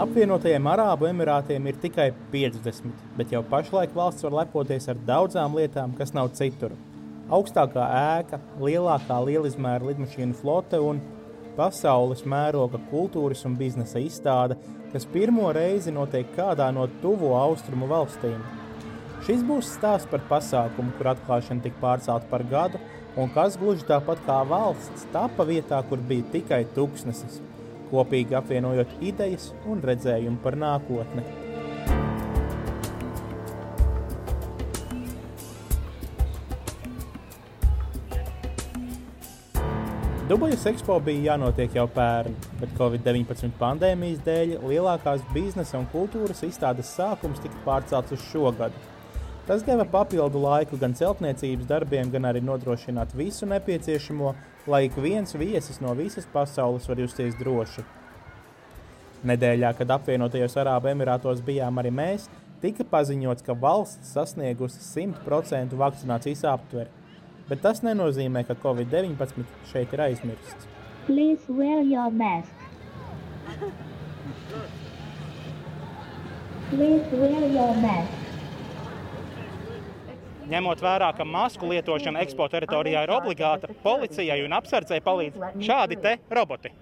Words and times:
Apvienotajiem 0.00 0.64
Arābu 0.64 1.04
Emirātiem 1.10 1.66
ir 1.68 1.76
tikai 1.76 2.06
50, 2.32 2.92
bet 3.18 3.34
jau 3.34 3.42
pašlaik 3.44 3.90
valsts 3.92 4.24
var 4.24 4.32
lepoties 4.38 4.86
ar 4.88 4.96
daudzām 5.04 5.58
lietām, 5.58 5.92
kas 5.98 6.14
nav 6.16 6.30
citur. 6.38 6.72
Augstākā 7.28 7.84
ēka, 7.98 8.38
lielākā 8.64 9.18
lielizmēra 9.26 9.90
lidmašīnu 9.90 10.38
flote 10.38 10.80
un 10.80 11.02
pasaules 11.58 12.24
mēroga 12.24 12.80
kultūras 12.88 13.44
un 13.44 13.58
biznesa 13.60 14.00
izstāde, 14.00 14.56
kas 14.94 15.04
pirmo 15.04 15.52
reizi 15.52 15.92
notiek 15.92 16.32
kādā 16.38 16.70
no 16.72 16.88
tuvo 17.04 17.34
austrumu 17.42 17.90
valstīm. 17.92 18.40
Šis 19.28 19.44
būs 19.44 19.68
stāsts 19.76 20.08
par 20.08 20.24
pasākumu, 20.32 20.96
kur 20.96 21.12
atklāšana 21.12 21.68
tika 21.68 21.76
pārcelta 21.84 22.32
par 22.32 22.48
gadu, 22.48 22.80
un 23.20 23.28
kas 23.36 23.60
gluži 23.60 23.84
tāpat 23.92 24.24
kā 24.24 24.40
valsts 24.48 25.04
tapa 25.12 25.44
vietā, 25.44 25.84
kur 25.92 26.00
bija 26.08 26.32
tikai 26.38 26.64
tūkstnesis 26.72 27.42
kopīgi 27.90 28.38
apvienojot 28.38 28.98
idejas 29.04 29.50
un 29.68 29.82
redzējumu 29.84 30.42
par 30.44 30.58
nākotni. 30.58 31.24
Dubajas 40.30 40.62
ekspo 40.70 40.94
bija 41.02 41.32
jānotiek 41.32 41.72
jau 41.74 41.88
pērn, 41.90 42.36
bet 42.60 42.70
Covid-19 42.78 43.50
pandēmijas 43.58 44.20
dēļ 44.22 44.52
lielākās 44.62 45.24
biznesa 45.34 45.80
un 45.80 45.88
kultūras 45.90 46.44
izstādes 46.46 46.92
sākums 46.94 47.42
tika 47.42 47.58
pārcelts 47.64 48.14
uz 48.14 48.28
šo 48.28 48.52
gadu. 48.54 48.78
Tas 49.50 49.64
deva 49.66 49.82
papildu 49.82 50.38
laiku 50.38 50.76
gan 50.78 50.92
celtniecības 50.94 51.66
darbiem, 51.66 52.06
gan 52.12 52.28
arī 52.28 52.38
nodrošināt 52.46 53.16
visu 53.18 53.48
nepieciešamo, 53.50 54.28
lai 54.70 54.84
ik 54.86 54.94
viens 55.02 55.34
viesis 55.34 55.80
no 55.82 55.90
visas 55.98 56.28
pasaules 56.30 56.86
var 56.86 57.02
justies 57.02 57.34
droši. 57.34 57.82
Nedēļā, 59.26 59.72
kad 59.80 59.90
apvienotajos 59.96 60.54
Arābu 60.62 60.92
Emirātos 60.92 61.42
bijām 61.42 61.82
arī 61.82 61.90
mēs, 61.90 62.28
tika 62.62 62.86
paziņots, 62.94 63.42
ka 63.42 63.58
valsts 63.66 64.14
sasniegusi 64.14 64.78
100% 64.86 65.74
vakcinācijas 65.82 66.46
aptveri. 66.54 66.86
Bet 67.50 67.66
tas 67.66 67.82
nenozīmē, 67.82 68.46
ka 68.46 68.54
Covid-19 68.54 69.50
šeit 69.74 69.98
ir 69.98 70.06
aizmirsts. 70.06 70.70
Please 71.10 71.42
wear 71.50 71.82
your 71.82 72.14
mask. 72.14 72.54
Please 76.70 77.18
wear 77.18 77.46
your 77.50 77.74
mask. 77.82 78.29
Ņemot 80.50 80.80
vērā, 80.82 81.12
ka 81.14 81.22
masku 81.22 81.68
lietošana 81.70 82.24
ekspo 82.24 82.48
teritorijā 82.50 83.04
ir 83.06 83.10
obligāta, 83.14 83.68
policijai 83.84 84.40
un 84.42 84.54
apsardzēji 84.56 85.02
palīdz 85.06 85.44
šādi 85.62 85.98
te 86.02 86.16
roboti. 86.34 86.72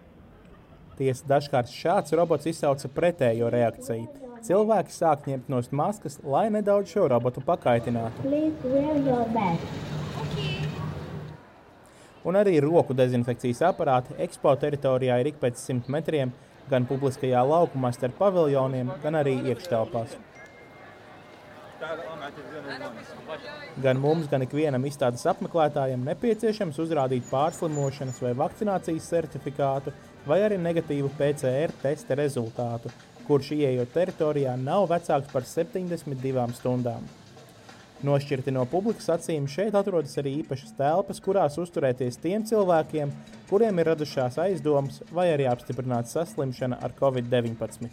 Tiesa 0.96 1.28
dažkārt 1.28 1.68
šāds 1.68 2.14
robots 2.16 2.48
izsauca 2.48 2.88
pretējo 2.94 3.50
reakciju. 3.52 4.06
Cilvēki 4.46 4.94
sāk 4.94 5.28
ņemt 5.28 5.50
no 5.52 5.60
maskas, 5.76 6.16
lai 6.24 6.46
nedaudz 6.54 6.94
šo 6.94 7.04
robotu 7.12 7.42
pakaitinātu. 7.44 8.24
Un 12.24 12.40
arī 12.40 12.56
roku 12.64 12.96
dezinfekcijas 12.96 13.62
aparāti 13.68 14.16
ekspo 14.24 14.54
teritorijā 14.64 15.20
ir 15.20 15.30
ik 15.34 15.42
pēc 15.44 15.60
100 15.60 15.92
metriem, 15.92 16.32
gan 16.72 16.88
publiskajā 16.88 17.44
laukumā 17.52 17.92
starp 17.92 18.16
paviljoniem, 18.22 18.96
gan 19.04 19.20
arī 19.20 19.36
iekštelpās. 19.52 20.16
Gan 23.82 24.00
mums, 24.02 24.26
gan 24.30 24.42
ikvienam 24.42 24.86
izstādes 24.88 25.22
apmeklētājam 25.30 26.02
nepieciešams 26.08 26.80
uzrādīt 26.82 27.28
pārslimošanas 27.30 28.18
vai 28.24 28.32
vakcinācijas 28.40 29.06
certifikātu 29.12 29.94
vai 30.26 30.40
arī 30.46 30.58
negatīvu 30.58 31.12
PCR 31.20 31.74
testa 31.82 32.18
rezultātu, 32.18 32.90
kurš 33.28 33.52
ieejot 33.60 33.94
teritorijā 33.94 34.56
nav 34.58 34.88
vecāks 34.90 35.30
par 35.30 35.46
72 35.46 36.48
stundām. 36.58 37.06
Nošķirti 38.06 38.52
no 38.54 38.62
publikas 38.70 39.08
acīm 39.16 39.48
šeit 39.50 39.74
atrodas 39.74 40.14
arī 40.20 40.36
īpašas 40.44 40.76
telpas, 40.78 41.18
kurās 41.24 41.58
uzturēties 41.58 42.20
tiem 42.22 42.44
cilvēkiem, 42.46 43.10
kuriem 43.50 43.80
ir 43.82 43.90
radušās 43.90 44.38
aizdomas 44.44 45.00
vai 45.10 45.32
arī 45.32 45.48
apstiprināta 45.50 46.20
saslimšana 46.20 46.78
ar 46.84 46.94
covid-19. 47.00 47.90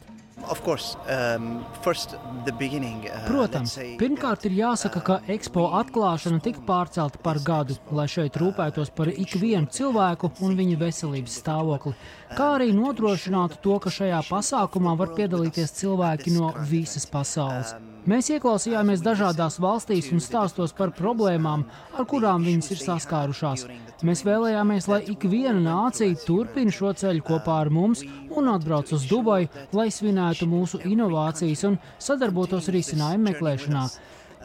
Course, 0.64 0.98
um, 1.10 1.66
uh, 1.66 3.26
Protams, 3.26 3.74
pirmkārt 3.98 4.46
ir 4.46 4.58
jāsaka, 4.60 5.02
ka 5.08 5.16
ekspo 5.32 5.64
atklāšana 5.80 6.42
tika 6.44 6.62
pārcelta 6.68 7.22
par 7.24 7.40
gadu, 7.46 7.78
lai 7.96 8.06
šeit 8.12 8.38
rūpētos 8.38 8.94
par 8.94 9.10
ikvienu 9.10 9.72
cilvēku 9.74 10.30
un 10.46 10.54
viņa 10.60 10.78
veselības 10.84 11.40
stāvokli, 11.42 11.96
kā 12.38 12.52
arī 12.60 12.70
nodrošinātu 12.78 13.62
to, 13.64 13.80
ka 13.82 13.94
šajā 13.98 14.22
pasākumā 14.30 14.94
var 15.00 15.16
piedalīties 15.18 15.74
cilvēki 15.82 16.38
no 16.38 16.54
visas 16.70 17.10
pasaules. 17.10 17.74
Mēs 18.06 18.28
ieklausījāmies 18.30 19.02
dažādās 19.02 19.56
valstīs 19.58 20.12
un 20.14 20.20
stāstos 20.22 20.76
par 20.78 20.92
problēmām, 20.94 21.64
ar 21.98 22.06
kurām 22.06 22.44
viņas 22.46 22.68
ir 22.76 22.82
saskārušās. 22.84 23.64
Mēs 24.06 24.22
vēlējāmies, 24.28 24.86
lai 24.92 25.00
ik 25.10 25.26
viena 25.32 25.58
nācija 25.58 26.20
turpina 26.22 26.70
šo 26.70 26.92
ceļu 27.02 27.26
kopā 27.26 27.56
ar 27.64 27.72
mums 27.74 28.04
un 28.30 28.52
atbrauc 28.54 28.94
uz 28.94 29.08
Dubaju, 29.10 29.50
lai 29.74 29.88
svinētu 29.90 30.46
mūsu 30.52 30.84
inovācijas 30.86 31.66
un 31.72 31.80
sadarbotos 31.98 32.70
risinājumu 32.76 33.32
meklēšanā. 33.32 33.88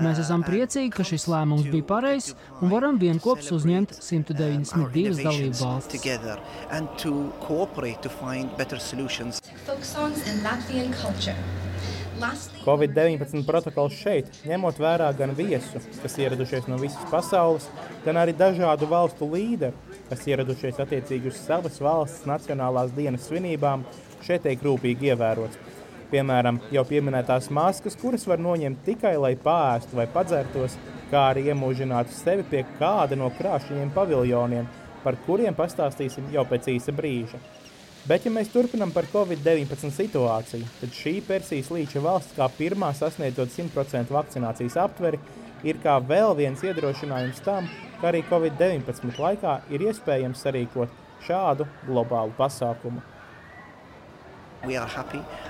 Mēs 0.00 0.22
esam 0.22 0.40
priecīgi, 0.40 0.94
ka 0.96 1.04
šis 1.04 1.26
lēmums 1.28 1.66
bija 1.68 1.84
pareizs 1.84 2.32
un 2.62 2.72
varam 2.72 2.96
vienopus 3.02 3.50
uzņemt 3.52 3.92
192 4.00 5.20
dalību 5.20 5.60
valstis. 5.60 6.00
Covid-19 12.64 13.46
protokols 13.48 13.96
šeit, 13.96 14.28
ņemot 14.44 14.78
vērā 14.80 15.08
gan 15.16 15.32
viesu, 15.36 15.80
kas 16.02 16.16
ieradušies 16.20 16.68
no 16.68 16.76
visas 16.80 17.06
pasaules, 17.10 17.68
gan 18.04 18.20
arī 18.20 18.34
dažādu 18.36 18.88
valstu 18.90 19.28
līderu, 19.30 19.76
kas 20.10 20.26
ieradušies 20.28 20.80
attiecīgi 20.84 21.32
uz 21.32 21.40
savas 21.40 21.80
valsts 21.80 22.28
nacionālās 22.28 22.92
dienas 22.96 23.24
svinībām, 23.28 23.86
šeit 24.26 24.44
tiek 24.44 24.62
rūpīgi 24.66 25.14
ievērots. 25.14 25.58
Piemēram, 26.10 26.58
jau 26.74 26.82
pieminētās 26.88 27.48
maskas, 27.54 27.96
kuras 27.96 28.26
var 28.26 28.42
noņemt 28.42 28.82
tikai 28.86 29.14
lai 29.16 29.36
pāēstu 29.38 29.96
vai 29.96 30.08
padzertos, 30.10 30.74
kā 31.10 31.28
arī 31.30 31.46
iemūžinātu 31.52 32.14
sevi 32.14 32.44
pie 32.50 32.64
kāda 32.80 33.16
no 33.18 33.30
krāšņiem 33.38 33.94
paviljoniem, 33.94 34.66
par 35.04 35.16
kuriem 35.26 35.56
pastāstīsim 35.56 36.28
jau 36.34 36.44
pēc 36.50 36.68
īsa 36.74 36.94
brīža. 36.94 37.40
Bet, 38.08 38.24
ja 38.24 38.32
mēs 38.32 38.48
turpinām 38.48 38.94
par 38.94 39.04
Covid-19 39.12 39.92
situāciju, 39.92 40.68
tad 40.80 40.94
šī 40.96 41.18
Persijas 41.26 41.68
līča 41.74 42.00
valsts, 42.00 42.32
kā 42.38 42.48
pirmā 42.56 42.88
sasniedzot 42.96 43.52
100% 43.52 44.14
vakcinācijas 44.16 44.78
aptveri, 44.80 45.20
ir 45.68 45.80
kā 45.84 45.98
vēl 46.00 46.32
viens 46.38 46.64
iedrošinājums 46.64 47.44
tam, 47.44 47.68
ka 48.00 48.08
arī 48.08 48.24
Covid-19 48.30 49.20
laikā 49.20 49.60
ir 49.68 49.84
iespējams 49.90 50.46
sarīkot 50.46 50.96
šādu 51.26 51.68
globālu 51.84 52.32
pasākumu. 52.40 53.04
Uh, 54.60 55.49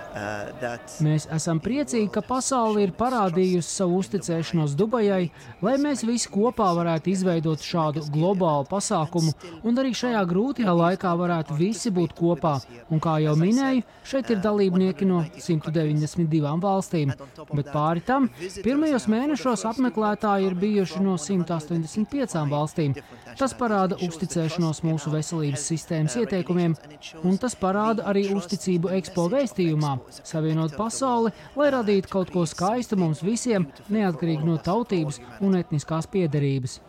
mēs 1.04 1.26
esam 1.31 1.60
priecīgi, 1.62 2.09
ka 2.12 2.22
pasaule 2.26 2.82
ir 2.82 2.93
parādījusi 2.98 3.69
savu 3.71 4.00
uzticēšanos 4.00 4.75
Dubajai, 4.78 5.31
lai 5.62 5.76
mēs 5.78 6.03
visi 6.06 6.31
kopā 6.32 6.71
varētu 6.76 7.12
izveidot 7.12 7.62
šādu 7.62 8.03
globālu 8.12 8.66
pasākumu, 8.71 9.32
un 9.62 9.78
arī 9.78 9.93
šajā 9.94 10.22
grūtajā 10.31 10.75
laikā 10.75 11.15
varētu 11.21 11.59
visi 11.59 11.93
būt 11.94 12.16
kopā. 12.19 12.59
Un, 12.91 12.98
kā 13.03 13.19
jau 13.22 13.37
minēju, 13.38 13.84
šeit 14.06 14.32
ir 14.34 14.43
dalībnieki 14.43 15.06
no 15.06 15.22
192 15.38 16.56
valstīm, 16.65 17.15
bet 17.54 17.71
pāri 17.71 18.03
tam 18.04 18.28
pirmajos 18.65 19.06
mēnešos 19.10 19.66
apmeklētāji 19.71 20.50
ir 20.50 20.59
bijuši 20.59 21.04
no 21.04 21.16
185 21.21 22.47
valstīm. 22.50 22.97
Tas 23.38 23.54
parāda 23.56 23.98
uzticēšanos 24.03 24.83
mūsu 24.84 25.13
veselības 25.15 25.68
sistēmas 25.71 26.18
ieteikumiem, 26.18 26.74
un 27.22 27.39
tas 27.41 27.54
parāda 27.59 28.09
arī 28.10 28.27
uzticību 28.34 28.91
ekspo 28.98 29.28
vēstījumā- 29.33 29.97
savienot 30.10 30.76
pasauli, 30.78 31.32
lai 31.56 31.70
radītu 31.74 32.10
kaut 32.12 32.32
ko 32.34 32.44
skaistu 32.48 32.98
mums 33.00 33.24
visiem, 33.24 33.68
neatkarīgi 33.88 34.47
no 34.47 34.58
tautības 34.58 35.20
un 35.41 35.58
etniskās 35.60 36.08
piedarības. 36.10 36.80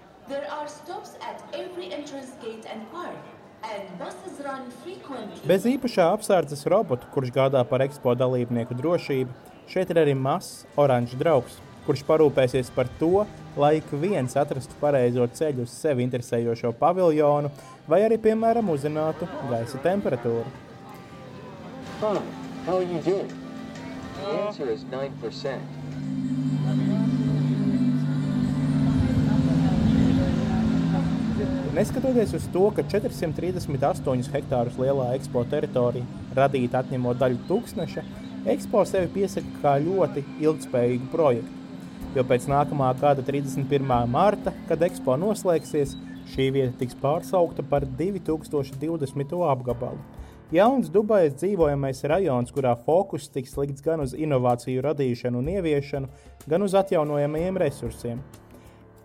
Bez 5.48 5.66
īpašā 5.70 6.06
apsardzes 6.14 6.64
robotu, 6.70 7.08
kurš 7.14 7.34
gādā 7.36 7.62
par 7.68 7.84
ekspo 7.86 8.14
dalībnieku 8.18 8.78
drošību, 8.78 9.34
šeit 9.72 9.92
ir 9.94 10.02
arī 10.02 10.16
mazs 10.18 10.66
oranžs 10.80 11.16
draugs, 11.20 11.58
kurš 11.86 12.04
parūpēsies 12.08 12.72
par 12.76 12.90
to, 13.00 13.26
lai 13.58 13.78
ik 13.80 13.90
viens 14.04 14.38
atrastu 14.38 14.78
pareizo 14.82 15.26
ceļu 15.40 15.66
uz 15.66 15.74
sevi 15.74 16.06
interesējošo 16.08 16.74
paviljonu 16.80 17.52
vai 17.90 18.04
arī, 18.06 18.20
piemēram, 18.22 18.70
uzzinātu 18.74 19.30
gaisa 19.50 19.82
temperatūru. 19.84 20.46
Huh, 22.02 22.41
how 22.66 22.78
are 22.78 22.84
you 22.84 23.00
doing? 23.00 23.32
The 24.22 24.28
answer 24.46 24.70
is 24.70 24.84
9%. 24.86 25.60
Neskatoties 31.74 32.34
uz 32.36 32.46
to, 32.52 32.66
ka 32.76 32.84
438 32.84 34.34
hektārus 34.34 34.76
lielā 34.78 35.14
ekspo 35.16 35.46
teritorija 35.50 36.36
radīta 36.36 36.82
atņemot 36.84 37.18
daļu 37.22 37.40
tūkstneša, 37.48 38.04
Ekspo 38.52 38.82
sevi 38.90 39.06
piesaka 39.14 39.60
kā 39.62 39.76
ļoti 39.78 40.24
ilgspējīgu 40.42 41.12
projektu, 41.12 41.52
jo 42.16 42.24
pēc 42.26 42.48
nākamā 42.50 42.88
gada 42.98 43.22
31. 43.22 43.86
marta, 44.10 44.54
kad 44.66 44.82
Expo 44.88 45.14
noslēgsies, 45.22 45.94
šī 46.34 46.48
vieta 46.56 46.74
tiks 46.80 46.98
pārsaukta 46.98 47.62
par 47.62 47.86
2020. 47.86 49.38
apgabalu. 49.52 50.21
Jauns 50.52 50.90
Dubajas 50.92 51.38
dzīvojamais 51.40 52.02
rajons, 52.12 52.50
kurā 52.52 52.74
fokus 52.84 53.30
tiks 53.32 53.54
likts 53.56 53.84
gan 53.86 54.02
uz 54.04 54.12
inovāciju 54.12 54.82
radīšanu 54.84 55.40
un 55.40 55.48
ieviešanu, 55.54 56.10
gan 56.52 56.66
uz 56.66 56.76
atjaunojamajiem 56.76 57.60
resursiem. 57.64 58.20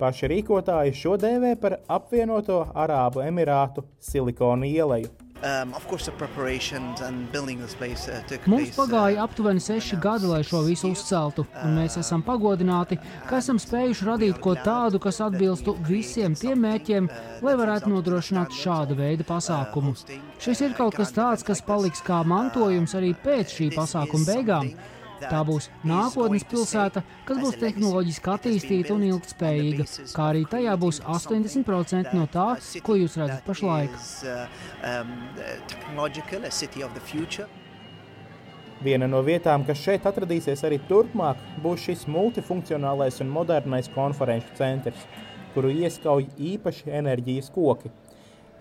Paši 0.01 0.33
rīkotāji 0.33 0.97
šo 0.99 1.15
dēvē 1.23 1.53
par 1.63 1.77
apvienoto 1.87 2.65
Arābu 2.75 3.23
Emirātu 3.23 3.87
Silikonu 4.03 4.67
ieleju. 4.67 5.25
Um, 5.43 5.75
course, 5.87 6.09
place, 7.77 8.09
uh, 8.09 8.38
Mums 8.47 8.71
uh, 8.71 8.77
pagāja 8.79 9.21
aptuveni 9.21 9.61
seši 9.61 9.99
gadi, 10.00 10.25
lai 10.31 10.41
šo 10.41 10.62
visu 10.65 10.88
uzceltu, 10.94 11.44
un 11.61 11.77
mēs 11.77 11.99
esam 12.00 12.25
pagodināti, 12.25 12.97
ka 13.29 13.43
esam 13.43 13.61
spējuši 13.61 14.09
radīt 14.09 14.41
ko 14.41 14.55
tādu, 14.56 14.97
kas 14.99 15.21
atbilstu 15.21 15.77
visiem 15.85 16.33
tiem 16.33 16.65
mērķiem, 16.65 17.11
lai 17.44 17.55
varētu 17.61 17.93
nodrošināt 17.93 18.56
šāda 18.56 18.97
veida 18.97 19.29
pasākumu. 19.29 19.93
Šis 20.41 20.65
ir 20.65 20.77
kaut 20.79 20.97
kas 20.97 21.12
tāds, 21.12 21.44
kas 21.44 21.61
paliks 21.61 22.00
kā 22.06 22.23
mantojums 22.25 22.97
arī 22.97 23.12
pēc 23.12 23.59
šī 23.59 23.73
pasākuma 23.77 24.33
beigām. 24.33 24.73
Tā 25.21 25.43
būs 25.49 25.69
nākotnes 25.87 26.45
pilsēta, 26.49 27.03
kas 27.29 27.39
būs 27.41 27.59
tehnoloģiski 27.61 28.33
attīstīta 28.33 28.95
un 28.95 29.05
ilgspējīga, 29.09 29.87
kā 30.13 30.31
arī 30.33 30.43
tajā 30.51 30.75
būs 30.81 31.01
80% 31.03 32.13
no 32.17 32.27
tā, 32.33 32.49
ko 32.85 32.99
jūs 33.01 33.17
redzat 33.21 33.47
pašlaik. 33.47 33.97
Viena 38.85 39.09
no 39.09 39.23
vietām, 39.25 39.65
kas 39.65 39.81
šeit 39.81 40.05
atradīsies 40.09 40.61
arī 40.69 40.77
turpmāk, 40.89 41.41
būs 41.65 41.87
šis 41.89 42.05
multifunkcionālais 42.12 43.23
un 43.25 43.33
modernais 43.33 43.89
konferenču 43.95 44.53
centrs, 44.59 45.07
kuru 45.55 45.71
ieskauj 45.73 46.27
īpaši 46.53 46.93
enerģijas 46.99 47.49
koki. 47.55 47.89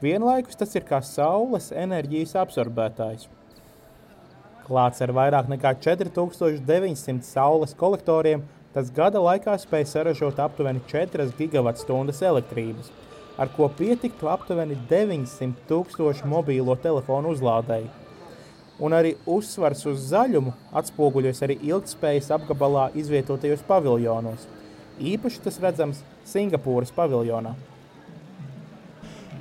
Vienlaikus 0.04 0.56
tas 0.60 0.72
ir 0.76 0.88
kā 0.88 1.02
saules 1.04 1.68
enerģijas 1.76 2.36
absorbētājs. 2.40 3.28
Klāts 4.66 5.02
ar 5.06 5.12
vairāk 5.14 5.46
nekā 5.52 5.76
4900 5.78 7.22
saules 7.22 7.76
kolektoriem, 7.78 8.42
tas 8.74 8.88
gada 8.94 9.22
laikā 9.22 9.54
spēja 9.62 9.92
saražot 9.92 10.40
aptuveni 10.42 10.82
4 10.90 11.28
gigawatstundas 11.38 12.24
elektrības, 12.26 12.90
ar 13.38 13.52
ko 13.54 13.68
pietiktu 13.70 14.32
aptuveni 14.32 14.80
900 14.90 15.68
tūkstošu 15.70 16.26
mobīlo 16.32 16.74
telefonu 16.82 17.36
uzlādēju. 17.36 17.92
Un 18.82 18.98
arī 18.98 19.14
uzsvars 19.30 19.86
uz 19.88 20.10
zaļumu 20.10 20.56
atspoguļojas 20.82 21.46
arī 21.46 21.60
ilgspējas 21.70 22.34
apgabalā 22.40 22.90
izvietotajos 22.98 23.62
paviljonos. 23.70 24.50
Īpaši 24.98 25.46
tas 25.46 25.62
redzams 25.62 26.02
Singapūras 26.26 26.92
paviljonā. 26.96 27.54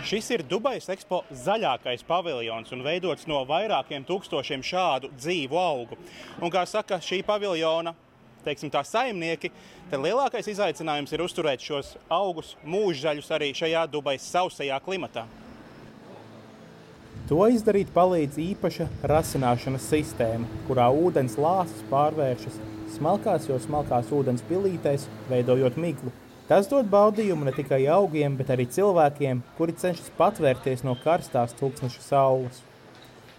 Šis 0.05 0.27
ir 0.35 0.43
Dubajas 0.45 0.91
ekspo 0.93 1.23
zaļākais 1.33 2.05
paviljons 2.05 2.73
un 2.77 2.83
veidots 2.85 3.25
no 3.31 3.39
vairākiem 3.49 4.05
tūkstošiem 4.05 4.61
šādu 4.61 5.09
dzīvu 5.17 5.57
augu. 5.57 5.97
Un, 6.43 6.51
kā 6.53 6.67
saka 6.69 7.01
šī 7.01 7.23
paviljona 7.25 7.95
teiksim, 8.45 8.69
tā 8.73 8.83
saimnieki, 8.85 9.51
tad 9.91 10.03
lielākais 10.05 10.49
izaicinājums 10.53 11.15
ir 11.15 11.25
uzturēt 11.25 11.65
šos 11.65 11.95
augus 12.13 12.55
mūžzaļus 12.69 13.33
arī 13.35 13.51
šajā 13.57 13.87
Dubajas 13.91 14.29
sausajā 14.35 14.77
klimatā. 14.85 15.25
To 17.31 17.47
izdarīt 17.49 17.89
palīdz 17.95 18.37
īpaša 18.51 18.91
rasināšanas 19.09 19.87
sistēma, 19.89 20.45
kurā 20.69 20.91
ūdens 20.93 21.39
lāsas 21.41 21.81
pārvēršas 21.89 22.59
smalkās, 22.99 23.49
jo 23.49 23.57
smalkās 23.65 24.13
ūdens 24.13 24.45
pilītēs, 24.51 25.09
veidojot 25.31 25.81
miglu. 25.81 26.13
Tas 26.45 26.67
dod 26.69 26.91
baudījumu 26.93 27.47
ne 27.47 27.53
tikai 27.57 27.87
augiem, 27.89 28.35
bet 28.37 28.51
arī 28.53 28.67
cilvēkiem, 28.69 29.39
kuri 29.57 29.73
cenšas 29.81 30.11
patvērties 30.19 30.83
no 30.85 30.93
karstās 31.01 31.55
tūkstneša 31.57 32.03
saules. 32.05 32.59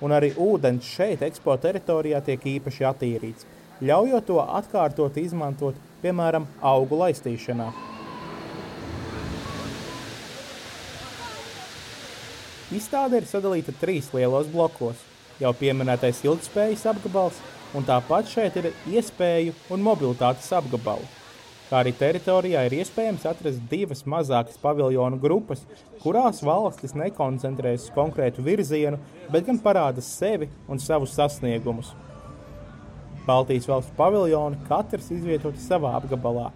Un 0.02 0.14
arī 0.16 0.32
ūdens 0.42 0.88
šeit, 0.90 1.22
ekspo 1.22 1.54
teritorijā, 1.62 2.18
tiek 2.26 2.48
īpaši 2.56 2.88
attīrīts, 2.90 3.46
ļaujot 3.86 4.26
to 4.26 4.40
atkārtot 4.42 5.20
izmantot, 5.22 5.78
piemēram, 6.02 6.48
augu 6.66 6.98
laistīšanā. 7.04 7.68
Izstāde 12.74 13.20
ir 13.22 13.28
sadalīta 13.30 13.76
trīs 13.84 14.10
lielos 14.16 14.50
blokos. 14.50 14.98
Jau 15.38 15.52
pieminētais 15.54 16.24
ilgspējas 16.26 16.88
apgabals, 16.90 17.38
un 17.78 17.86
tāpat 17.86 18.34
šeit 18.34 18.58
ir 18.64 18.72
iespēju 18.96 19.54
un 19.76 19.86
mobilitātes 19.86 20.50
apgabali 20.58 21.06
kā 21.70 21.82
arī 21.82 21.94
teritorijā 21.98 22.66
ir 22.68 22.78
iespējams 22.80 23.26
atrast 23.30 23.64
divas 23.72 24.04
mazākas 24.10 24.60
paviljonu 24.62 25.20
grupas, 25.22 25.64
kurās 26.04 26.44
valstis 26.46 26.96
nekoncentrējas 26.98 27.88
uz 27.88 27.96
konkrētu 27.96 28.46
virzienu, 28.46 29.00
bet 29.34 29.48
gan 29.48 29.62
parāda 29.62 30.04
sevi 30.06 30.50
un 30.70 30.82
savus 30.82 31.16
sasniegumus. 31.18 31.94
Baltijas 33.26 33.66
valstu 33.66 33.96
paviljoni 33.98 34.60
katrs 34.68 35.10
izvietoti 35.16 35.64
savā 35.64 35.96
apgabalā. 35.98 36.52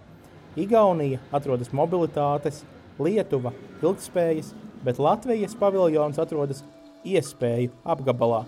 Igaunija 0.58 1.18
atrodas 1.34 1.72
mobilitātes, 1.74 2.62
Lietuva 3.00 3.54
ilgspējas, 3.80 4.52
bet 4.84 5.00
Latvijas 5.00 5.56
paviljons 5.58 6.18
atrodas 6.20 6.62
iespēju 7.06 7.72
apgabalā. 7.88 8.44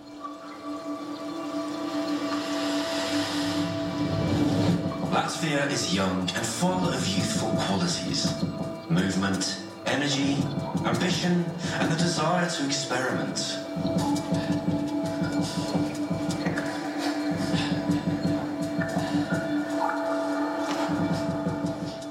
Latvia 5.23 5.71
is 5.71 5.95
young 5.95 6.19
and 6.35 6.45
full 6.45 6.89
of 6.89 7.07
youthful 7.07 7.51
qualities 7.51 8.43
movement, 8.91 9.63
energy, 9.87 10.37
ambition, 10.85 11.45
and 11.79 11.93
the 11.93 11.97
desire 11.97 12.51
to 12.51 12.67
experiment. 12.67 13.39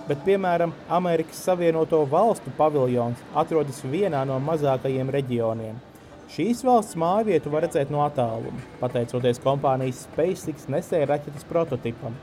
Bet, 0.07 0.24
piemēram, 0.24 0.72
Amerikas 0.88 1.44
Savienoto 1.44 2.06
Valstu 2.07 2.56
paviljons 2.56 3.19
atrodas 3.36 3.84
vienā 3.84 4.24
no 4.24 4.40
mazākajiem 4.40 5.12
reģioniem. 5.12 5.75
Šīs 6.31 6.64
valsts 6.64 6.95
mājvietu 6.95 7.52
var 7.52 7.68
redzēt 7.68 7.92
no 7.92 8.06
attāluma, 8.07 8.69
pateicoties 8.80 9.44
kompānijas 9.44 10.06
SpaceX 10.07 10.71
nesēja 10.71 11.12
raķetes 11.12 11.44
prototipam, 11.52 12.16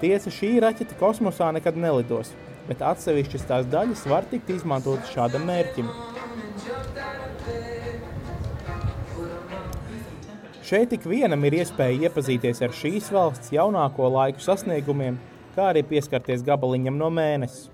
Tiesa, 0.00 0.30
šī 0.32 0.54
raķete 0.64 0.96
kosmosā 0.96 1.50
nekad 1.52 1.76
nelidos, 1.76 2.30
bet 2.64 2.80
atsevišķas 2.80 3.42
tās 3.50 3.66
daļas 3.68 4.06
var 4.08 4.24
tikt 4.30 4.48
izmantotas 4.54 5.12
šādam 5.12 5.44
mērķim. 5.44 5.90
Šeit 10.64 10.94
ik 10.96 11.04
vienam 11.04 11.44
ir 11.44 11.58
iespēja 11.58 12.06
iepazīties 12.06 12.62
ar 12.64 12.72
šīs 12.78 13.10
valsts 13.12 13.52
jaunāko 13.52 14.08
laiku 14.14 14.40
sasniegumiem, 14.40 15.18
kā 15.56 15.68
arī 15.74 15.84
pieskarties 15.92 16.46
gabaliņam 16.46 16.96
no 16.96 17.12
mēnesis. 17.12 17.68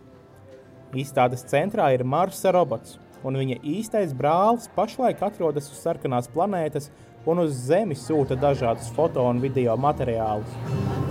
Izstādes 0.97 1.47
centrā 1.47 1.93
ir 1.95 2.03
Marsa 2.09 2.51
robots, 2.57 2.97
un 3.23 3.39
viņa 3.39 3.61
īstais 3.63 4.15
brālis 4.17 4.67
pašlaik 4.75 5.23
atrodas 5.23 5.71
uz 5.71 5.83
sarkanās 5.85 6.31
planētas 6.33 6.91
un 7.27 7.47
uz 7.47 7.59
Zemes 7.69 8.03
sūta 8.07 8.35
dažādus 8.35 8.91
foto 8.97 9.29
un 9.31 9.45
video 9.45 9.77
materiālus. 9.79 11.06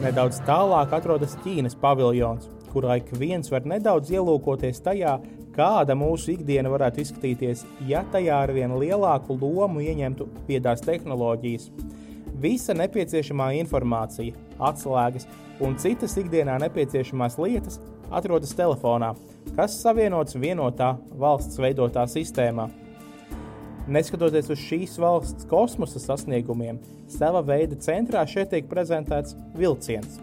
Nedaudz 0.00 0.38
tālāk 0.48 0.94
atrodas 0.96 1.34
Ķīnas 1.44 1.74
paviljons, 1.76 2.46
kurā 2.72 2.94
ik 3.02 3.10
viens 3.20 3.50
var 3.52 3.66
nedaudz 3.68 4.08
ielūkoties 4.14 4.80
tajā, 4.80 5.18
kāda 5.52 5.92
mūsu 5.92 6.38
ikdiena 6.38 6.72
varētu 6.72 7.02
izskatīties, 7.02 7.66
ja 7.84 8.00
tajā 8.08 8.38
ar 8.46 8.52
vien 8.56 8.72
lielāku 8.80 9.36
lomu 9.36 9.84
ieņemtu 9.84 10.24
viedās 10.48 10.80
tehnoloģijas. 10.86 11.68
Visa 12.40 12.72
nepieciešamā 12.80 13.50
informācija, 13.60 14.32
atslēgas 14.56 15.28
un 15.60 15.76
citas 15.76 16.16
ikdienā 16.16 16.56
nepieciešamās 16.64 17.36
lietas 17.36 17.76
atrodas 18.08 18.56
telefonā, 18.56 19.12
kas 19.52 19.76
savienots 19.84 20.40
vienotā 20.40 20.94
valsts 21.20 21.60
veidotā 21.60 22.08
sistēmā. 22.08 22.70
Neskatoties 23.88 24.50
uz 24.52 24.60
šīs 24.60 24.98
valsts 25.00 25.46
kosmosa 25.48 26.02
sasniegumiem, 26.02 26.80
sava 27.08 27.40
veida 27.40 27.78
centrā 27.80 28.26
šeit 28.28 28.52
tiek 28.52 28.68
prezentēts 28.68 29.36
vilciens. 29.56 30.18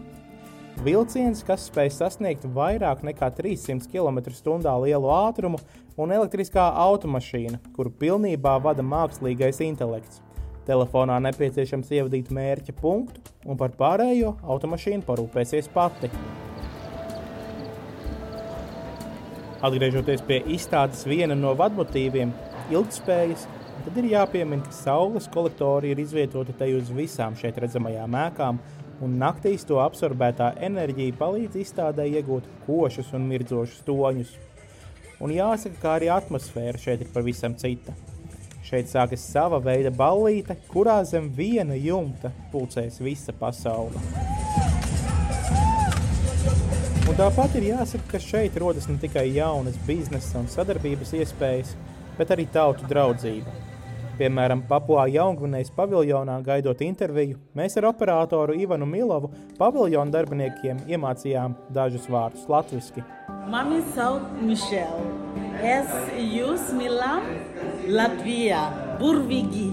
Vilciens, 0.86 1.42
kas 1.42 1.64
spēj 1.66 1.90
sasniegt 1.96 2.44
vairāk 2.54 3.02
nekā 3.02 3.32
300 3.34 3.90
km/h 3.90 4.74
lielu 4.84 5.10
ātrumu, 5.10 5.58
un 5.98 6.14
elektriskā 6.14 6.68
automašīna, 6.86 7.58
kuru 7.74 7.90
pilnībā 7.90 8.54
vada 8.62 8.84
mākslīgais 8.86 9.58
intelekts. 9.66 10.22
Telefonā 10.68 11.16
nepieciešams 11.24 11.90
ievadīt 11.96 12.30
mērķa 12.30 12.76
punktu, 12.78 13.22
un 13.48 13.58
par 13.58 13.74
pārējo 13.74 14.36
automašīna 14.44 15.02
parūpēsies 15.08 15.70
pati. 15.74 16.12
Atgriežoties 19.64 20.22
pie 20.22 20.44
izstādes 20.54 21.02
viena 21.08 21.34
no 21.34 21.56
vadmotīviem, 21.58 22.30
ilgspējas 22.72 23.46
Tad 23.88 23.94
ir 24.02 24.08
jāpiemina, 24.10 24.64
ka 24.66 24.74
saules 24.74 25.28
kolektori 25.32 25.92
ir 25.94 26.00
izvietoti 26.02 26.52
te 26.58 26.66
uz 26.76 26.90
visām 26.92 27.36
šeit 27.38 27.56
redzamajām 27.62 28.16
ēkām, 28.20 28.58
un 29.06 29.14
naktīs 29.20 29.62
to 29.68 29.78
absorbētā 29.80 30.50
enerģija 30.66 31.14
palīdz 31.16 31.60
izstādē 31.62 32.08
iegūt 32.18 32.48
košus 32.66 33.14
un 33.16 33.28
mirdzošus 33.30 33.86
toņus. 33.86 34.34
Un 35.22 35.32
jāsaka, 35.34 35.78
ka 35.80 35.94
arī 35.94 36.10
atmosfēra 36.14 36.78
šeit 36.82 37.06
ir 37.06 37.12
pavisam 37.14 37.54
cita. 37.58 37.94
Šeit 38.66 38.90
sākas 38.90 39.24
sava 39.24 39.62
veida 39.62 39.94
ballīte, 39.94 40.58
kurā 40.68 40.98
zem 41.08 41.30
viena 41.32 41.78
jumta 41.78 42.34
pulcēs 42.52 42.98
visa 43.00 43.32
pasaule. 43.32 44.02
Un 47.08 47.16
tāpat 47.16 47.56
ir 47.56 47.70
jāsaka, 47.70 48.04
ka 48.10 48.20
šeit 48.20 48.58
rodas 48.60 48.90
ne 48.90 48.98
tikai 49.00 49.30
jaunas 49.32 49.78
biznesa 49.86 50.42
un 50.42 50.50
sadarbības 50.52 51.14
iespējas, 51.22 51.72
bet 52.18 52.34
arī 52.34 52.46
tautu 52.52 52.86
draudzība. 52.90 53.54
Piemēram, 54.18 54.64
Papua 54.66 55.04
Jaungvinējas 55.06 55.70
paviljonā 55.76 56.40
gaidot 56.42 56.80
interviju, 56.82 57.38
mēs 57.54 57.78
ar 57.78 57.86
operatoru 57.92 58.56
Ivanu 58.58 58.88
Milovu 58.90 59.30
paviljonu 59.60 60.10
darbiniekiem 60.10 60.80
iemācījām 60.90 61.54
dažus 61.70 62.08
vārdus 62.10 62.48
latviski. 62.50 63.04
Mani 63.48 63.78
sauc 63.94 64.26
Mišela. 64.42 65.06
Es 65.62 65.94
jūs 66.18 66.66
mīlam 66.74 67.30
Latvijā, 67.94 68.64
burvīgi. 68.98 69.70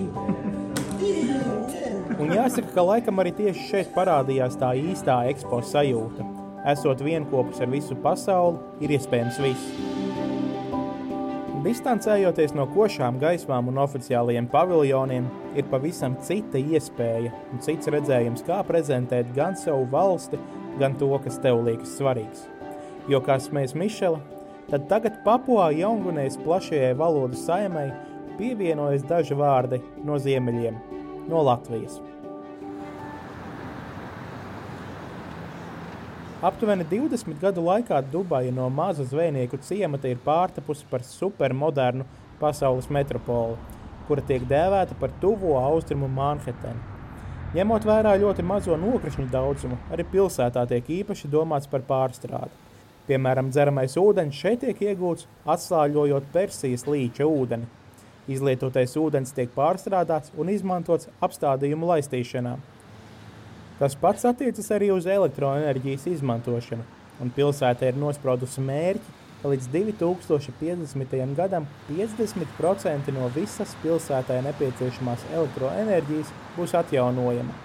Un 2.15 2.31
jāsaka, 2.31 2.69
ka 2.77 2.85
laikam 2.93 3.19
arī 3.21 3.33
tieši 3.41 3.67
šeit 3.73 3.93
parādījās 3.97 4.61
tā 4.61 4.75
īstā 4.77 5.23
ekspo 5.33 5.65
sajūta 5.65 6.35
esot 6.65 7.01
vienopus 7.03 7.61
ar 7.61 7.69
visu 7.69 7.97
pasauli, 8.01 8.57
ir 8.81 8.95
iespējams 8.97 9.37
viss. 9.43 9.94
Distancējoties 11.65 12.51
no 12.53 12.67
košām 12.69 13.15
gaismām 13.17 13.71
un 13.71 13.79
oficiālajiem 13.81 14.45
paviljoniem, 14.51 15.25
ir 15.57 15.65
pavisam 15.71 16.13
cita 16.21 16.59
iespēja 16.61 17.31
un 17.49 17.63
cits 17.65 17.89
redzējums, 17.89 18.43
kā 18.45 18.59
prezentēt 18.67 19.31
gan 19.33 19.57
savu 19.57 19.87
valsti, 19.89 20.37
gan 20.77 20.93
to, 20.99 21.09
kas 21.23 21.39
tev 21.41 21.63
liekas 21.65 21.95
svarīgs. 21.97 22.43
Jo, 23.09 23.17
kā 23.25 23.39
smējas 23.41 23.73
Mišela, 23.81 24.21
tad 24.69 24.85
tagad 24.91 25.17
Papua 25.25 25.71
Jaungunējas 25.73 26.37
plašajai 26.45 26.93
valodu 27.01 27.39
saimai 27.41 27.87
pievienojas 28.37 29.07
daži 29.09 29.33
vārdi 29.39 29.81
no 30.05 30.19
ziemeļiem, 30.21 30.77
no 31.31 31.41
Latvijas. 31.49 31.97
Aptuveni 36.45 36.85
20 36.85 37.39
gadu 37.41 37.63
laikā 37.65 38.03
Dubaja 38.11 38.51
no 38.53 38.67
maza 38.69 39.01
zvejnieku 39.09 39.57
ciemata 39.65 40.11
ir 40.11 40.19
pārtapusi 40.21 40.85
par 40.91 41.01
supermodernu 41.01 42.05
pasaules 42.37 42.85
metropoli, 42.93 43.55
kura 44.05 44.21
tiek 44.29 44.45
dēvēta 44.51 44.93
par 44.99 45.15
tuvo 45.23 45.55
austrumu 45.57 46.05
Manhattan. 46.19 46.77
Ņemot 47.55 47.87
vērā 47.89 48.13
ļoti 48.21 48.45
mazo 48.45 48.77
nokrišņu 48.77 49.25
daudzumu, 49.33 49.79
arī 49.89 50.05
pilsētā 50.11 50.67
tiek 50.69 50.93
īpaši 50.99 51.31
domāts 51.33 51.71
par 51.71 51.81
pārstrādi. 51.89 52.53
Piemēram, 53.09 53.49
dzeramais 53.49 53.97
ūdens 53.97 54.37
šeit 54.37 54.61
tiek 54.67 54.85
iegūts 54.91 55.25
atslāļojot 55.49 56.29
Persijas 56.35 56.85
līča 56.85 57.25
ūdeni. 57.25 57.65
Izlietotais 58.29 58.93
ūdens 59.01 59.33
tiek 59.33 59.49
pārstrādāts 59.57 60.35
un 60.37 60.53
izmantots 60.53 61.09
apstādījumu 61.25 61.89
laistīšanā. 61.95 62.57
Tas 63.75 63.95
pats 63.99 64.23
attiecas 64.23 64.69
arī 64.71 64.87
uz 64.93 65.03
elektroenerģijas 65.11 66.05
izmantošanu, 66.13 66.85
un 67.19 67.31
pilsēta 67.35 67.89
ir 67.89 67.97
nospraudusi 67.99 68.63
mērķi, 68.63 69.15
ka 69.41 69.51
līdz 69.51 69.67
2050. 69.73 71.35
gadam 71.35 71.67
50% 71.89 73.11
no 73.17 73.27
visas 73.35 73.75
pilsētai 73.83 74.39
nepieciešamās 74.47 75.27
elektroenerģijas 75.33 76.31
būs 76.55 76.77
atjaunojama. 76.79 77.59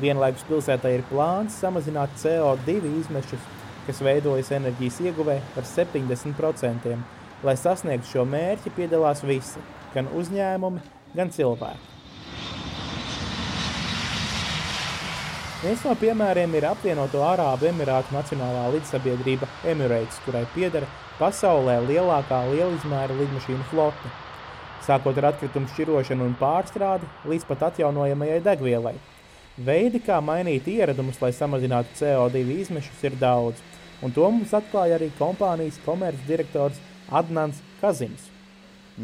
Vienlaikus 0.00 0.48
pilsētai 0.48 0.96
ir 0.96 1.04
plāns 1.12 1.60
samazināt 1.60 2.16
CO2 2.24 2.80
izmešus, 3.04 3.44
kas 3.84 4.00
veidojas 4.02 4.50
enerģijas 4.56 5.02
ieguvē 5.04 5.42
par 5.54 5.68
70%. 5.68 6.96
Lai 7.44 7.60
sasniegtu 7.60 8.14
šo 8.16 8.24
mērķi, 8.24 8.72
piedalās 8.80 9.20
visi, 9.28 9.60
gan 9.92 10.08
uzņēmumi, 10.16 10.80
gan 11.14 11.30
cilvēki. 11.36 11.93
Viens 15.64 15.80
no 15.80 15.94
piemēriem 15.96 16.52
ir 16.58 16.64
apvienoto 16.68 17.22
Arābu 17.24 17.64
Emirātu 17.70 18.12
Nacionālā 18.12 18.66
lidsabiedrība 18.74 19.46
Emirates, 19.72 20.18
kurai 20.26 20.42
pieder 20.52 20.84
pasaulē 21.16 21.78
lielākā 21.86 22.42
lielizmēra 22.50 23.16
lidmašīnu 23.16 23.64
flote. 23.70 24.10
Sākot 24.84 25.16
ar 25.22 25.30
atkritumu 25.30 25.70
šķirošanu 25.72 26.26
un 26.28 26.36
pārstrādi 26.36 27.08
līdz 27.32 27.48
pat 27.48 27.64
atjaunojamajai 27.70 28.42
degvielai. 28.44 28.92
Veidi, 29.70 30.02
kā 30.04 30.20
mainīt 30.20 30.68
ieradumus, 30.68 31.22
lai 31.24 31.32
samazinātu 31.32 31.96
CO2 32.02 32.44
izmešus, 32.58 33.00
ir 33.08 33.16
daudz, 33.16 33.64
un 34.04 34.12
to 34.12 34.28
mums 34.28 34.52
atklāja 34.52 35.00
arī 35.00 35.08
kompānijas 35.16 35.80
komercdirektors 35.88 36.84
Adnans 37.08 37.64
Kazims. 37.80 38.33
Uh, 38.94 39.02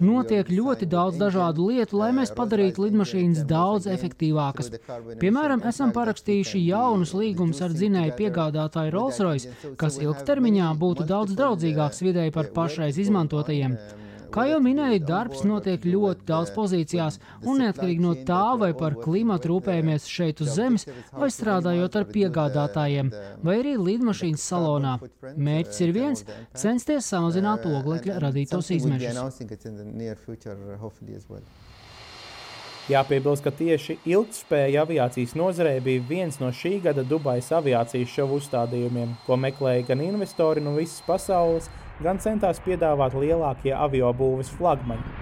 Notiek 0.00 0.48
ļoti 0.48 0.86
daudz 0.88 1.18
dažādu 1.20 1.66
lietu, 1.68 1.98
lai 2.00 2.08
mēs 2.16 2.32
padarītu 2.32 2.86
lidmašīnas 2.86 3.44
daudz 3.48 3.84
efektīvākas. 3.92 4.70
Piemēram, 5.20 5.60
esam 5.68 5.92
parakstījuši 5.92 6.62
jaunus 6.70 7.12
līgumus 7.12 7.60
ar 7.60 7.76
dzinēju 7.76 8.16
piegādātāju 8.22 8.94
Rolls-Royce, 8.96 9.74
kas 9.80 10.00
ilgtermiņā 10.00 10.72
būtu 10.80 11.04
daudz 11.10 11.36
draudzīgāks 11.36 12.00
vidēji 12.06 12.32
par 12.38 12.48
pašreiz 12.56 12.96
izmantotajiem. 13.04 13.76
Kā 14.30 14.44
jau 14.46 14.60
minēju, 14.62 15.00
darbs 15.06 15.42
notiek 15.46 15.82
ļoti 15.86 16.26
daudz 16.28 16.52
pozīcijās, 16.54 17.18
un 17.42 17.62
neatkarīgi 17.64 18.04
no 18.04 18.12
tā, 18.26 18.54
vai 18.60 18.70
par 18.78 18.94
klimatu 19.02 19.50
rūpējamies 19.50 20.06
šeit 20.10 20.42
uz 20.44 20.52
zemes, 20.54 20.86
vai 21.12 21.30
strādājot 21.34 21.98
ar 21.98 22.06
piegādātājiem, 22.14 23.10
vai 23.42 23.56
arī 23.62 23.74
lidmašīnas 23.78 24.44
salonā. 24.52 24.98
Mērķis 25.34 25.82
ir 25.86 25.94
viens- 25.96 26.24
censties 26.62 27.10
samazināt 27.10 27.66
oglekļa 27.66 28.20
radītos 28.22 28.70
izmešus. 28.70 29.18
Jāpiebilst, 32.90 33.44
ka 33.44 33.50
tieši 33.54 33.98
ilgspēja 34.08 34.82
aviācijas 34.82 35.36
nozarē 35.38 35.76
bija 35.84 36.02
viens 36.08 36.40
no 36.40 36.48
šī 36.50 36.80
gada 36.82 37.04
Dubajas 37.06 37.52
aviācijas 37.54 38.10
šovu 38.10 38.40
uzstādījumiem, 38.40 39.12
ko 39.26 39.36
meklēja 39.36 39.86
gan 39.92 40.00
investori 40.02 40.62
no 40.64 40.72
visas 40.74 41.02
pasaules, 41.06 41.68
gan 42.04 42.20
centās 42.22 42.60
piedāvāt 42.64 43.16
lielākie 43.18 43.72
aviobūves 43.76 44.50
flagmaņi. 44.58 45.16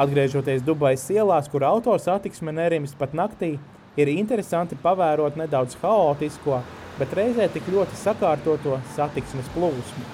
Atgriežoties 0.00 0.64
Dubajas 0.64 1.04
ielās, 1.12 1.50
kur 1.52 1.66
autosatiksme 1.68 2.54
nerimst 2.56 2.96
pat 2.98 3.12
naktī, 3.12 3.56
ir 4.00 4.12
interesanti 4.12 4.78
pavērot 4.80 5.36
nedaudz 5.36 5.76
haotisko, 5.82 6.62
bet 6.98 7.16
reizē 7.16 7.50
tik 7.52 7.68
ļoti 7.68 7.98
sakārtoto 8.00 8.78
satiksmes 8.94 9.50
plūsmu. 9.56 10.06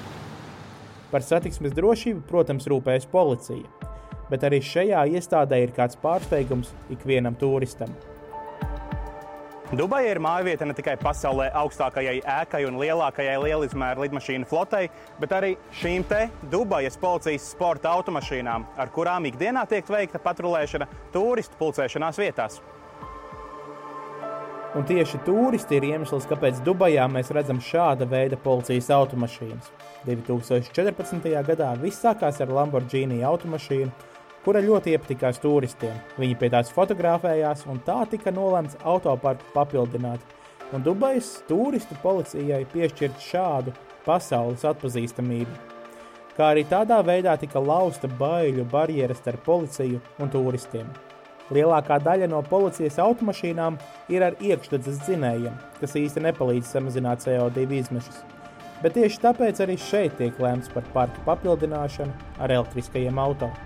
Par 1.13 1.23
satiksmes 1.23 1.77
drošību, 1.77 2.25
protams, 2.27 2.67
rūpējas 2.73 3.07
policija 3.13 3.87
bet 4.31 4.47
arī 4.47 4.61
šajā 4.65 5.07
iestādē 5.17 5.63
ir 5.63 5.73
kāds 5.77 5.99
pārsteigums 6.03 6.73
ikvienam 6.93 7.37
turistam. 7.39 7.93
Dubaja 9.75 10.13
ir 10.15 10.21
mājvieta 10.23 10.67
ne 10.69 10.75
tikai 10.79 10.93
pasaulē 11.01 11.49
augstākajai 11.59 12.21
ēkai 12.23 12.61
un 12.69 12.77
lielākajai 12.79 13.35
lielizmēra 13.43 14.05
lidmašīnu 14.05 14.47
flotei, 14.47 14.87
bet 15.19 15.35
arī 15.35 15.57
šīm 15.81 16.05
te 16.07 16.29
Dubajas 16.53 16.95
policijas 17.03 17.49
sporta 17.51 17.91
automašīnām, 17.97 18.69
ar 18.79 18.95
kurām 18.95 19.27
ikdienā 19.27 19.67
tiek 19.67 19.91
veikta 19.91 20.23
patrulēšana 20.23 20.87
turistu 21.11 21.59
pulcēšanās 21.59 22.23
vietās. 22.23 22.61
Un 24.79 24.87
tieši 24.87 25.19
turisti 25.27 25.81
ir 25.81 25.89
iemesls, 25.91 26.29
kāpēc 26.31 26.63
Dubajā 26.63 27.09
mēs 27.11 27.35
redzam 27.35 27.59
šāda 27.59 28.07
veida 28.07 28.39
policijas 28.39 28.93
automašīnas. 28.95 29.73
2014. 30.07 31.27
gadā 31.49 31.73
viss 31.81 32.07
sākās 32.07 32.39
ar 32.45 32.55
Lamborghini 32.55 33.25
automašīnu, 33.27 33.91
kura 34.47 34.63
ļoti 34.63 34.95
iepatikās 34.95 35.41
turistiem. 35.43 35.95
Viņi 36.21 36.37
pie 36.39 36.51
tās 36.55 36.71
fotografējās, 36.71 37.65
un 37.67 37.81
tā 37.83 38.05
tika 38.11 38.31
nolemts 38.31 38.79
autoparku 38.87 39.51
papildināt. 39.55 40.23
Un 40.75 40.85
Dubajas 40.87 41.41
turistu 41.49 41.99
policijai 42.03 42.63
piešķirt 42.71 43.19
šādu 43.23 43.75
pasaules 44.07 44.63
atpazīstamību. 44.71 45.51
Kā 46.37 46.53
arī 46.53 46.63
tādā 46.69 47.01
veidā 47.03 47.35
tika 47.41 47.59
lausta 47.59 48.07
baiļu 48.21 48.69
barjeras 48.71 49.19
starp 49.23 49.43
policiju 49.49 49.99
un 50.23 50.31
turistiem. 50.31 50.89
Lielākā 51.51 51.99
daļa 52.03 52.29
no 52.31 52.43
policijas 52.47 52.99
automašīnām 53.03 53.79
ir 54.15 54.27
ar 54.27 54.39
iekšdedzes 54.43 55.03
dzinējiem, 55.07 55.55
kas 55.81 55.95
īsti 55.99 56.23
nepalīdz 56.27 56.75
samazināt 56.75 57.27
CO2 57.27 57.67
izmešus. 57.81 58.23
Bet 58.83 58.99
tieši 58.99 59.23
tāpēc 59.23 59.63
arī 59.65 59.79
šeit 59.81 60.19
tiek 60.21 60.43
lēmts 60.43 60.75
par 60.75 60.85
parku 60.95 61.23
papildināšanu 61.27 62.43
ar 62.43 62.59
elektriskajiem 62.59 63.23
automašīnām. 63.23 63.66